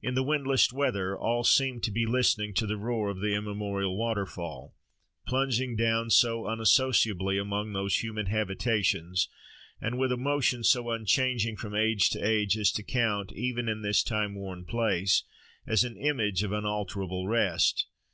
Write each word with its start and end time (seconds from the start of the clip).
In 0.00 0.14
the 0.14 0.22
windless 0.22 0.72
weather 0.72 1.14
all 1.14 1.44
seemed 1.44 1.82
to 1.82 1.90
be 1.90 2.06
listening 2.06 2.54
to 2.54 2.66
the 2.66 2.78
roar 2.78 3.10
of 3.10 3.20
the 3.20 3.34
immemorial 3.34 3.98
waterfall, 3.98 4.74
plunging 5.26 5.76
down 5.76 6.08
so 6.08 6.46
unassociably 6.46 7.36
among 7.36 7.74
these 7.74 8.02
human 8.02 8.24
habitations, 8.28 9.28
and 9.78 9.98
with 9.98 10.10
a 10.10 10.16
motion 10.16 10.64
so 10.64 10.88
unchanging 10.88 11.58
from 11.58 11.74
age 11.74 12.08
to 12.08 12.18
age 12.26 12.56
as 12.56 12.72
to 12.72 12.82
count, 12.82 13.30
even 13.34 13.68
in 13.68 13.82
this 13.82 14.02
time 14.02 14.34
worn 14.34 14.64
place, 14.64 15.22
as 15.66 15.84
an 15.84 15.98
image 15.98 16.42
of 16.42 16.52
unalterable 16.52 17.28
rest. 17.28 17.88